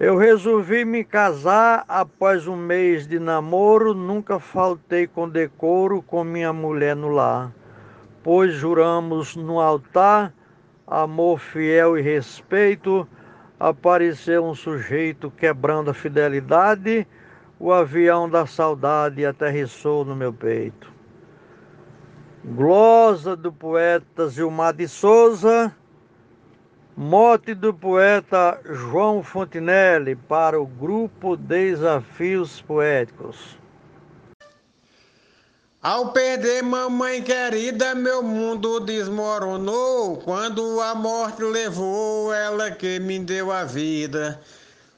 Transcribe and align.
Eu 0.00 0.16
resolvi 0.16 0.82
me 0.82 1.04
casar 1.04 1.84
após 1.86 2.48
um 2.48 2.56
mês 2.56 3.06
de 3.06 3.18
namoro, 3.18 3.92
nunca 3.92 4.40
faltei 4.40 5.06
com 5.06 5.28
decoro 5.28 6.00
com 6.00 6.24
minha 6.24 6.54
mulher 6.54 6.96
no 6.96 7.08
lar, 7.08 7.52
pois 8.22 8.54
juramos 8.54 9.36
no 9.36 9.60
altar 9.60 10.32
amor 10.86 11.38
fiel 11.38 11.98
e 11.98 12.00
respeito. 12.00 13.06
Apareceu 13.58 14.42
um 14.42 14.54
sujeito 14.54 15.30
quebrando 15.30 15.90
a 15.90 15.94
fidelidade, 15.94 17.06
o 17.58 17.70
avião 17.70 18.26
da 18.26 18.46
saudade 18.46 19.26
aterrissou 19.26 20.02
no 20.02 20.16
meu 20.16 20.32
peito. 20.32 20.90
Glosa 22.42 23.36
do 23.36 23.52
poeta 23.52 24.30
Gilmar 24.30 24.72
de 24.72 24.88
Souza 24.88 25.70
Mote 27.02 27.54
do 27.54 27.72
poeta 27.72 28.60
João 28.62 29.22
Fontinelli 29.22 30.14
para 30.14 30.60
o 30.60 30.66
grupo 30.66 31.34
Desafios 31.34 32.60
Poéticos. 32.60 33.56
Ao 35.80 36.12
perder 36.12 36.62
mamãe 36.62 37.22
querida, 37.22 37.94
meu 37.94 38.22
mundo 38.22 38.80
desmoronou. 38.80 40.18
Quando 40.18 40.78
a 40.82 40.94
morte 40.94 41.42
levou, 41.42 42.34
ela 42.34 42.70
que 42.70 43.00
me 43.00 43.18
deu 43.18 43.50
a 43.50 43.64
vida. 43.64 44.38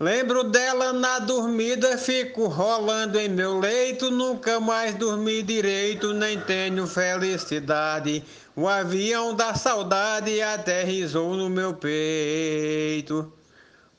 Lembro 0.00 0.44
dela 0.44 0.92
na 0.92 1.18
dormida, 1.18 1.98
fico 1.98 2.46
rolando 2.46 3.18
em 3.18 3.28
meu 3.28 3.58
leito. 3.58 4.12
Nunca 4.12 4.60
mais 4.60 4.94
dormi 4.94 5.42
direito, 5.42 6.12
nem 6.14 6.40
tenho 6.40 6.86
felicidade. 6.86 8.22
O 8.54 8.68
avião 8.68 9.34
da 9.34 9.54
saudade 9.54 10.40
aterrizou 10.40 11.34
no 11.34 11.50
meu 11.50 11.74
peito. 11.74 13.32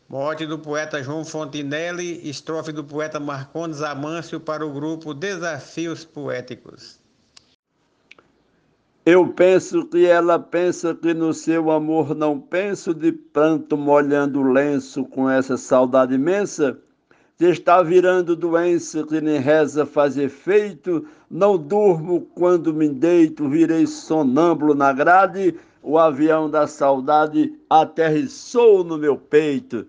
Morte 0.07 0.45
do 0.45 0.57
poeta 0.57 1.03
João 1.03 1.25
Fontinelli, 1.25 2.27
estrofe 2.29 2.71
do 2.71 2.83
poeta 2.83 3.19
Marcondes 3.19 3.81
Amâncio 3.81 4.39
para 4.39 4.65
o 4.65 4.71
grupo 4.71 5.13
Desafios 5.13 6.05
Poéticos. 6.05 6.97
Eu 9.05 9.27
penso 9.29 9.85
que 9.85 10.05
ela 10.05 10.37
pensa 10.37 10.93
que 10.93 11.13
no 11.13 11.33
seu 11.33 11.71
amor 11.71 12.13
não 12.13 12.39
penso, 12.39 12.93
de 12.93 13.11
pranto 13.11 13.77
molhando 13.77 14.41
o 14.41 14.51
lenço 14.51 15.05
com 15.05 15.29
essa 15.29 15.55
saudade 15.55 16.15
imensa, 16.15 16.77
que 17.37 17.45
está 17.45 17.81
virando 17.81 18.35
doença 18.35 19.01
que 19.03 19.21
nem 19.21 19.39
reza 19.39 19.85
faz 19.85 20.17
efeito, 20.17 21.07
não 21.31 21.57
durmo 21.57 22.27
quando 22.35 22.73
me 22.73 22.89
deito, 22.89 23.47
virei 23.47 23.87
sonâmbulo 23.87 24.75
na 24.75 24.91
grade, 24.91 25.55
o 25.81 25.97
avião 25.97 26.49
da 26.49 26.67
saudade 26.67 27.57
aterrissou 27.69 28.83
no 28.83 28.97
meu 28.97 29.15
peito. 29.17 29.87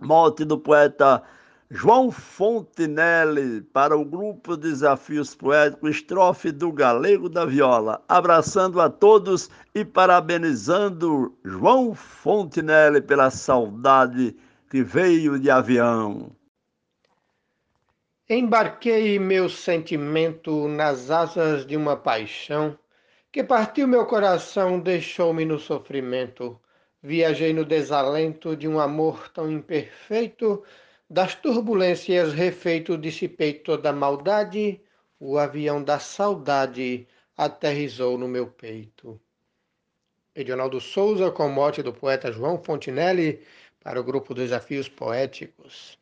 Morte 0.00 0.44
do 0.44 0.58
poeta 0.58 1.22
João 1.70 2.10
Fontinelli 2.10 3.60
para 3.60 3.94
o 3.94 4.02
grupo 4.02 4.56
Desafios 4.56 5.34
Poéticos, 5.34 5.90
estrofe 5.96 6.50
do 6.50 6.72
Galego 6.72 7.28
da 7.28 7.44
Viola, 7.44 8.02
abraçando 8.08 8.80
a 8.80 8.88
todos 8.88 9.50
e 9.74 9.84
parabenizando 9.84 11.36
João 11.44 11.94
Fontinelli 11.94 13.02
pela 13.02 13.28
saudade 13.28 14.34
que 14.70 14.82
veio 14.82 15.38
de 15.38 15.50
avião. 15.50 16.34
Embarquei 18.30 19.18
meu 19.18 19.50
sentimento 19.50 20.68
nas 20.68 21.10
asas 21.10 21.66
de 21.66 21.76
uma 21.76 21.98
paixão 21.98 22.78
que 23.30 23.44
partiu 23.44 23.86
meu 23.86 24.06
coração, 24.06 24.80
deixou-me 24.80 25.44
no 25.44 25.58
sofrimento. 25.58 26.58
Viajei 27.02 27.52
no 27.52 27.64
desalento 27.64 28.56
de 28.56 28.66
um 28.66 28.80
amor 28.80 29.28
tão 29.28 29.52
imperfeito 29.52 30.64
das 31.10 31.34
turbulências 31.34 32.34
refeito, 32.34 32.98
dissipei 32.98 33.54
toda 33.54 33.90
a 33.90 33.92
maldade, 33.92 34.80
o 35.18 35.38
avião 35.38 35.82
da 35.82 35.98
saudade 35.98 37.08
aterrizou 37.36 38.18
no 38.18 38.28
meu 38.28 38.46
peito. 38.46 39.18
Edionaldo 40.34 40.80
Souza, 40.80 41.30
com 41.30 41.48
mote 41.48 41.82
do 41.82 41.92
poeta 41.92 42.30
João 42.30 42.62
Fontinelli, 42.62 43.42
para 43.82 43.98
o 43.98 44.04
grupo 44.04 44.34
Desafios 44.34 44.88
Poéticos. 44.88 45.98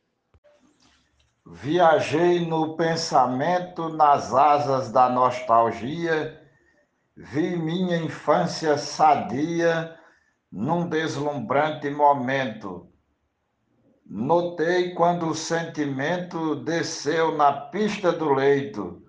Viajei 1.47 2.45
no 2.45 2.77
pensamento 2.77 3.89
nas 3.91 4.35
asas 4.35 4.91
da 4.91 5.09
nostalgia, 5.09 6.43
vi 7.17 7.57
minha 7.57 7.97
infância 7.97 8.77
sadia 8.77 9.97
num 10.51 10.89
deslumbrante 10.89 11.89
momento 11.89 12.91
Notei 14.09 14.95
quando 14.95 15.29
o 15.29 15.35
sentimento 15.35 16.55
desceu 16.55 17.37
na 17.37 17.53
pista 17.53 18.13
do 18.13 18.33
leito. 18.33 19.03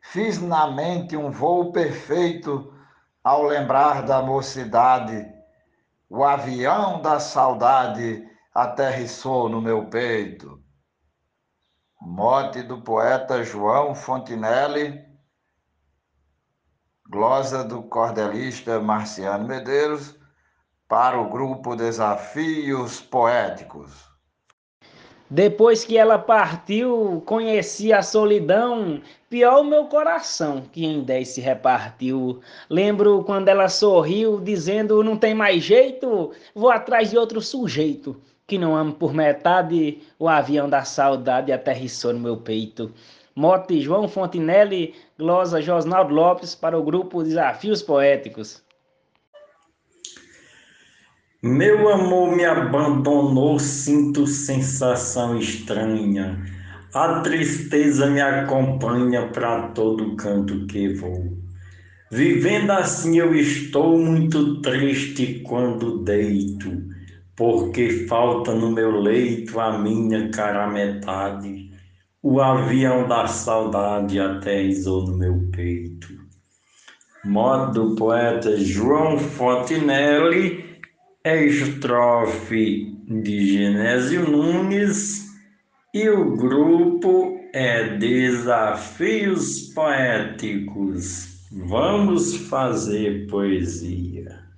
Fiz 0.00 0.40
na 0.40 0.70
mente 0.70 1.14
um 1.14 1.30
voo 1.30 1.70
perfeito 1.70 2.74
ao 3.22 3.42
lembrar 3.42 4.02
da 4.02 4.22
mocidade. 4.22 5.26
O 6.08 6.24
avião 6.24 7.02
da 7.02 7.20
saudade 7.20 8.26
aterrissou 8.54 9.50
no 9.50 9.60
meu 9.60 9.90
peito. 9.90 10.58
Mote 12.00 12.62
do 12.62 12.80
poeta 12.80 13.44
João 13.44 13.94
Fontinelli, 13.94 15.04
glosa 17.10 17.62
do 17.62 17.82
cordelista 17.82 18.80
Marciano 18.80 19.46
Medeiros 19.46 20.18
para 20.90 21.20
o 21.20 21.28
grupo 21.28 21.76
Desafios 21.76 23.00
Poéticos. 23.00 24.10
Depois 25.30 25.84
que 25.84 25.96
ela 25.96 26.18
partiu, 26.18 27.22
conheci 27.24 27.92
a 27.92 28.02
solidão, 28.02 29.00
pior 29.28 29.60
o 29.60 29.64
meu 29.64 29.84
coração, 29.84 30.62
que 30.72 30.84
em 30.84 31.04
dez 31.04 31.28
se 31.28 31.40
repartiu. 31.40 32.40
Lembro 32.68 33.22
quando 33.22 33.46
ela 33.46 33.68
sorriu, 33.68 34.40
dizendo: 34.40 35.04
Não 35.04 35.16
tem 35.16 35.32
mais 35.32 35.62
jeito, 35.62 36.32
vou 36.52 36.70
atrás 36.72 37.10
de 37.10 37.16
outro 37.16 37.40
sujeito, 37.40 38.20
que 38.44 38.58
não 38.58 38.74
amo 38.74 38.92
por 38.92 39.14
metade, 39.14 40.02
o 40.18 40.28
avião 40.28 40.68
da 40.68 40.82
saudade 40.82 41.52
aterrissou 41.52 42.12
no 42.12 42.18
meu 42.18 42.36
peito. 42.36 42.92
Mote 43.36 43.80
João 43.80 44.08
Fontinelli, 44.08 44.96
glosa 45.16 45.62
Josnaldo 45.62 46.12
Lopes 46.12 46.56
para 46.56 46.76
o 46.76 46.82
grupo 46.82 47.22
Desafios 47.22 47.80
Poéticos. 47.80 48.68
Meu 51.42 51.88
amor 51.88 52.36
me 52.36 52.44
abandonou, 52.44 53.58
sinto 53.58 54.26
sensação 54.26 55.38
estranha. 55.38 56.38
A 56.92 57.20
tristeza 57.20 58.10
me 58.10 58.20
acompanha 58.20 59.26
para 59.28 59.68
todo 59.68 60.16
canto 60.16 60.66
que 60.66 60.92
vou. 60.92 61.32
Vivendo 62.12 62.72
assim 62.72 63.16
eu 63.16 63.34
estou 63.34 63.96
muito 63.96 64.60
triste 64.60 65.40
quando 65.40 66.04
deito, 66.04 66.84
porque 67.34 68.06
falta 68.06 68.54
no 68.54 68.70
meu 68.70 69.00
leito 69.00 69.58
a 69.58 69.78
minha 69.78 70.28
cara 70.28 70.68
metade. 70.68 71.70
O 72.22 72.38
avião 72.38 73.08
da 73.08 73.26
saudade 73.26 74.20
aterrizou 74.20 75.06
no 75.06 75.16
meu 75.16 75.48
peito. 75.50 76.08
Modo 77.24 77.72
do 77.72 77.94
poeta 77.96 78.58
João 78.58 79.18
Fontinelli 79.18 80.69
estrofe 81.22 82.96
de 83.06 83.52
Genésio 83.52 84.26
Nunes 84.30 85.28
e 85.92 86.08
o 86.08 86.34
grupo 86.34 87.38
é 87.52 87.98
Desafios 87.98 89.60
Poéticos. 89.74 91.46
Vamos 91.52 92.36
fazer 92.48 93.26
poesia. 93.28 94.48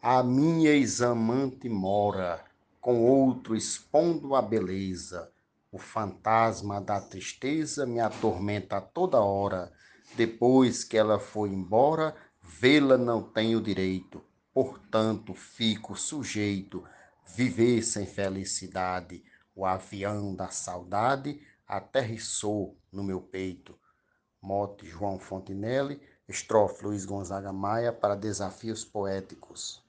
A 0.00 0.22
minha 0.22 0.70
ex-amante 0.70 1.68
mora, 1.68 2.40
com 2.80 3.04
outro 3.04 3.56
expondo 3.56 4.36
a 4.36 4.42
beleza. 4.42 5.28
O 5.72 5.78
fantasma 5.78 6.80
da 6.80 7.00
tristeza 7.00 7.84
me 7.84 7.98
atormenta 7.98 8.76
a 8.76 8.80
toda 8.80 9.18
hora. 9.18 9.72
Depois 10.14 10.84
que 10.84 10.96
ela 10.96 11.18
foi 11.18 11.48
embora, 11.48 12.14
Vê-la 12.46 12.98
não 12.98 13.22
tenho 13.22 13.58
direito, 13.58 14.22
portanto 14.52 15.34
fico 15.34 15.96
sujeito, 15.96 16.84
viver 17.26 17.82
sem 17.82 18.06
felicidade. 18.06 19.24
O 19.56 19.64
avião 19.64 20.34
da 20.34 20.48
saudade 20.48 21.40
aterrissou 21.66 22.76
no 22.92 23.02
meu 23.02 23.20
peito. 23.20 23.78
Mote 24.42 24.86
João 24.86 25.18
Fontinelli, 25.18 26.00
estrofe 26.28 26.84
Luiz 26.84 27.06
Gonzaga 27.06 27.50
Maia 27.50 27.92
para 27.92 28.14
desafios 28.14 28.84
poéticos. 28.84 29.83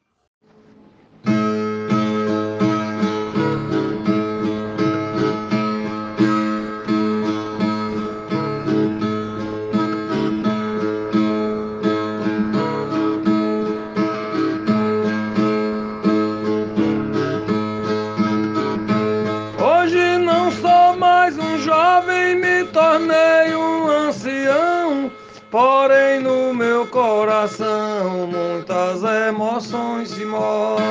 mais 21.25 21.37
um 21.39 21.57
jovem, 21.57 22.35
me 22.35 22.65
tornei 22.65 23.55
um 23.55 23.87
ancião. 23.87 25.11
Porém, 25.49 26.19
no 26.19 26.53
meu 26.53 26.85
coração, 26.85 28.27
muitas 28.27 29.01
emoções 29.27 30.09
se 30.09 30.23
movem. 30.23 30.85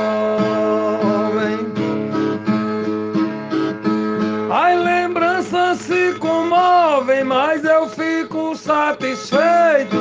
As 4.50 4.84
lembranças 4.84 5.78
se 5.78 6.14
comovem, 6.14 7.22
mas 7.22 7.62
eu 7.62 7.88
fico 7.88 8.56
satisfeito. 8.56 9.98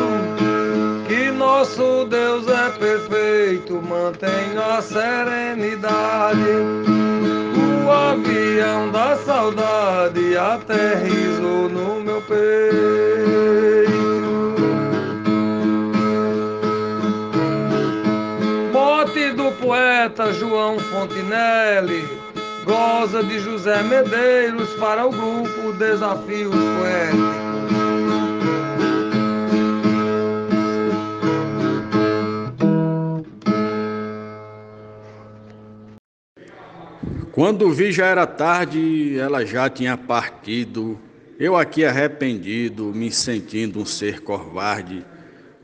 Que 1.08 1.30
nosso 1.30 2.06
Deus 2.06 2.48
é 2.48 2.72
perfeito, 2.72 3.80
mantém 3.84 4.58
a 4.58 4.82
serenidade 4.82 6.42
avião 7.94 8.92
da 8.92 9.16
saudade 9.18 10.36
aterrizou 10.38 11.70
no 11.70 12.02
meu 12.02 12.22
peito. 12.22 12.44
Mote 18.72 19.32
do 19.32 19.52
poeta 19.54 20.34
João 20.34 20.80
Fontinelli, 20.80 22.08
goza 22.66 23.24
de 23.24 23.40
José 23.40 23.84
Medeiros 23.84 24.70
para 24.80 25.06
o 25.06 25.12
grupo 25.12 25.74
Desafios 25.74 26.54
Poéticos. 26.54 27.93
Quando 37.34 37.72
vi 37.72 37.92
já 37.92 38.06
era 38.06 38.28
tarde, 38.28 39.18
ela 39.18 39.44
já 39.44 39.68
tinha 39.68 39.98
partido. 39.98 41.00
Eu 41.40 41.56
aqui 41.56 41.84
arrependido, 41.84 42.94
me 42.94 43.12
sentindo 43.12 43.80
um 43.80 43.86
ser 43.88 44.20
covarde. 44.20 45.04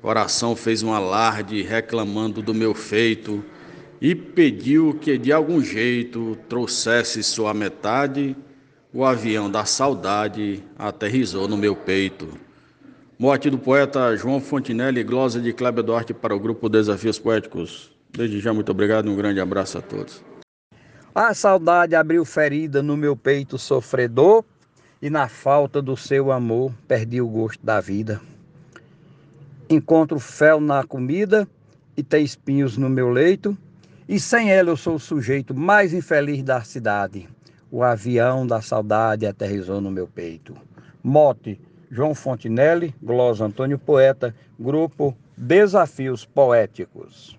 Coração 0.01 0.56
fez 0.56 0.81
um 0.81 0.92
alarde, 0.92 1.62
reclamando 1.62 2.42
do 2.42 2.56
meu 2.56 2.74
feito, 2.74 3.45
e 4.01 4.16
pediu 4.16 4.98
que 5.00 5.16
de 5.16 5.31
algum 5.31 5.62
jeito 5.62 6.36
trouxesse 6.50 7.21
sua 7.21 7.54
metade. 7.54 8.36
O 8.92 9.06
avião 9.06 9.48
da 9.48 9.63
saudade 9.63 10.63
aterrizou 10.75 11.48
no 11.48 11.56
meu 11.56 11.75
peito. 11.75 12.30
Morte 13.19 13.48
do 13.48 13.60
poeta 13.60 14.18
João 14.18 14.42
Fontinelli, 14.42 15.04
glosa 15.04 15.39
de 15.39 15.54
Cléber 15.54 15.83
Duarte 15.83 16.15
para 16.15 16.36
o 16.36 16.39
grupo 16.39 16.68
Desafios 16.68 17.19
Poéticos. 17.19 17.92
Desde 18.10 18.39
já, 18.39 18.51
muito 18.51 18.72
obrigado 18.72 19.07
e 19.07 19.12
um 19.12 19.15
grande 19.15 19.39
abraço 19.39 19.77
a 19.77 19.81
todos. 19.81 20.29
A 21.14 21.34
saudade 21.34 21.96
abriu 21.96 22.24
ferida 22.24 22.84
no 22.84 22.96
meu 22.96 23.16
peito 23.16 23.58
sofredor 23.58 24.44
e 25.02 25.10
na 25.10 25.28
falta 25.28 25.82
do 25.82 25.98
seu 25.98 26.32
amor 26.32 26.72
perdi 26.88 27.20
o 27.20 27.28
gosto 27.28 27.66
da 27.66 27.82
vida. 27.82 28.22
Encontro 29.68 30.20
fel 30.20 30.62
na 30.62 30.84
comida 30.84 31.48
e 31.98 32.04
tem 32.04 32.24
espinhos 32.24 32.78
no 32.78 32.90
meu 32.90 33.10
leito, 33.10 33.58
e 34.08 34.20
sem 34.20 34.52
ela 34.52 34.70
eu 34.70 34.78
sou 34.78 34.96
o 34.96 35.00
sujeito 35.00 35.54
mais 35.56 35.94
infeliz 35.94 36.44
da 36.44 36.62
cidade. 36.62 37.28
O 37.72 37.82
avião 37.82 38.46
da 38.46 38.62
saudade 38.62 39.26
aterrizou 39.26 39.82
no 39.82 39.90
meu 39.90 40.08
peito. 40.08 40.56
Mote 41.04 41.60
João 41.90 42.14
Fontinelli, 42.14 42.94
Glosa 43.02 43.46
Antônio 43.46 43.80
Poeta, 43.80 44.34
Grupo 44.60 45.18
Desafios 45.36 46.24
Poéticos. 46.24 47.38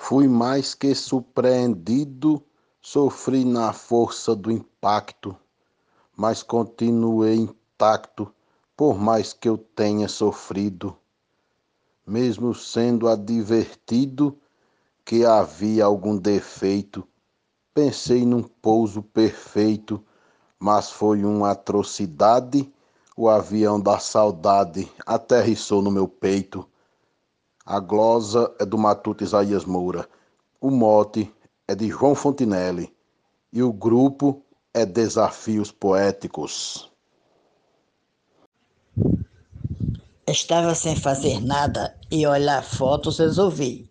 Fui 0.00 0.26
mais 0.28 0.74
que 0.74 0.94
surpreendido, 0.94 2.42
sofri 2.80 3.44
na 3.44 3.72
força 3.74 4.34
do 4.34 4.50
impacto, 4.50 5.36
mas 6.16 6.42
continuei 6.42 7.34
intacto, 7.34 8.32
por 8.74 8.96
mais 8.96 9.34
que 9.34 9.48
eu 9.48 9.58
tenha 9.58 10.08
sofrido. 10.08 10.96
Mesmo 12.06 12.54
sendo 12.54 13.06
advertido 13.08 14.38
que 15.04 15.26
havia 15.26 15.84
algum 15.84 16.16
defeito, 16.16 17.06
pensei 17.74 18.24
num 18.24 18.44
pouso 18.44 19.02
perfeito, 19.02 20.02
mas 20.60 20.90
foi 20.90 21.24
uma 21.24 21.50
atrocidade. 21.50 22.72
O 23.14 23.28
avião 23.28 23.78
da 23.78 23.98
saudade 23.98 24.90
aterrissou 25.04 25.82
no 25.82 25.90
meu 25.90 26.06
peito 26.06 26.66
a 27.68 27.80
glosa 27.80 28.50
é 28.58 28.64
do 28.64 28.78
matuto 28.78 29.22
Isaías 29.22 29.66
Moura. 29.66 30.08
O 30.58 30.70
mote 30.70 31.30
é 31.68 31.74
de 31.74 31.86
João 31.86 32.14
Fontinelli. 32.14 32.90
E 33.52 33.62
o 33.62 33.70
grupo 33.70 34.42
é 34.72 34.86
Desafios 34.86 35.70
Poéticos. 35.70 36.90
Estava 40.26 40.74
sem 40.74 40.96
fazer 40.96 41.44
nada 41.44 41.94
e 42.10 42.26
olhar 42.26 42.64
fotos 42.64 43.18
resolvi. 43.18 43.86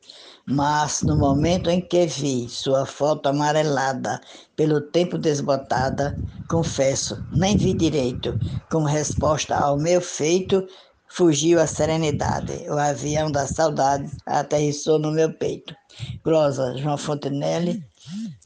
Mas 0.49 1.03
no 1.03 1.15
momento 1.15 1.69
em 1.69 1.79
que 1.79 2.07
vi 2.07 2.49
sua 2.49 2.85
foto 2.85 3.27
amarelada, 3.27 4.19
pelo 4.55 4.81
tempo 4.81 5.19
desbotada, 5.19 6.17
confesso, 6.49 7.23
nem 7.31 7.55
vi 7.57 7.73
direito, 7.73 8.39
como 8.71 8.87
resposta 8.87 9.55
ao 9.55 9.77
meu 9.77 10.01
feito, 10.01 10.65
fugiu 11.09 11.59
a 11.59 11.67
serenidade. 11.67 12.53
O 12.69 12.77
avião 12.77 13.31
da 13.31 13.47
saudade 13.47 14.11
aterrissou 14.25 14.99
no 14.99 15.11
meu 15.11 15.33
peito. 15.33 15.75
Glosa 16.23 16.77
João 16.77 16.97
Fontenelle, 16.97 17.83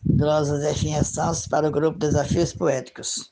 glosa 0.06 0.60
Zefinha 0.60 1.04
Santos 1.04 1.48
para 1.48 1.68
o 1.68 1.72
grupo 1.72 2.00
Desafios 2.00 2.54
Poéticos. 2.54 3.32